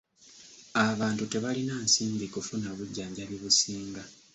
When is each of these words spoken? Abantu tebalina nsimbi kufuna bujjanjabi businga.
Abantu 0.87 1.23
tebalina 1.31 1.75
nsimbi 1.85 2.25
kufuna 2.33 2.67
bujjanjabi 2.77 3.35
businga. 3.41 4.03